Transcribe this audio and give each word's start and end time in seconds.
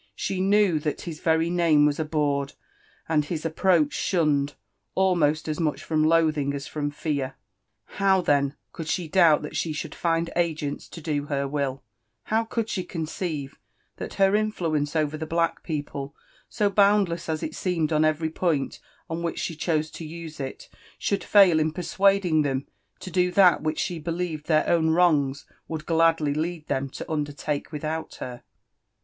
She 0.15 0.41
knew 0.41 0.79
that 0.79 1.01
his 1.01 1.19
very 1.19 1.51
name 1.51 1.85
was 1.85 1.99
abhorred, 1.99 2.53
and 3.07 3.23
his 3.23 3.45
approach 3.45 3.93
shunned, 3.93 4.55
almost 4.95 5.47
as 5.47 5.59
much 5.59 5.83
from 5.83 6.03
loathing 6.03 6.55
as 6.55 6.65
from 6.65 6.89
fear. 6.89 7.09
M 7.11 7.11
IJFfi 7.13 7.23
AKD 7.23 7.29
ADVENTURES 7.29 7.97
W 7.99 7.99
How, 7.99 8.21
(h^n, 8.23 8.55
eould 8.73 8.87
she 8.89 9.07
ddiibt 9.09 9.43
thai 9.43 9.49
she 9.53 9.73
should 9.73 9.91
fiiid 9.91 10.33
dgent^ 10.35 10.89
t6 10.89 11.03
do 11.03 11.21
Rer 11.27 11.47
wJHt 11.47 11.81
How 12.23 12.45
cofild 12.45 12.67
she 12.69 12.83
conceive 12.83 13.59
Ihal 13.99 14.13
her 14.15 14.35
influence 14.35 14.95
over 14.95 15.17
the 15.17 15.27
black 15.27 15.61
peo— 15.61 15.83
pie, 16.47 16.65
80 16.65 16.73
boundless 16.73 17.29
as 17.29 17.43
it 17.43 17.53
seemed 17.53 17.93
on 17.93 18.03
every 18.03 18.31
point 18.31 18.79
on 19.07 19.21
which 19.21 19.37
sh^ 19.41 19.55
chose 19.59 19.91
lo 20.01 20.07
u^e 20.07 20.35
Hi 20.35 20.67
should 20.97 21.23
fail 21.23 21.59
in 21.59 21.71
persuading 21.71 22.43
Ihem 22.43 22.65
lo 22.65 23.11
do 23.11 23.31
that 23.33 23.61
which 23.61 23.77
she 23.77 24.01
helieved 24.01 24.45
their 24.45 24.63
owff 24.67 24.81
trron;^ 24.83 25.45
w^ild 25.69 25.85
gladly 25.85 26.33
lead 26.33 26.65
Iheni 26.69 26.87
16 26.95 27.05
undertake 27.07 27.71
without 27.71 28.15
her 28.15 28.41